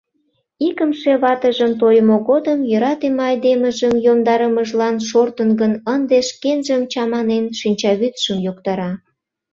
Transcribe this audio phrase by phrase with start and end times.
[0.67, 8.91] Икымше ватыжым тойымо годым йӧратыме айдемыжым йомдарымыжлан шортын гын, ынде, шкенжым чаманен, шинчавӱдшым йоктара.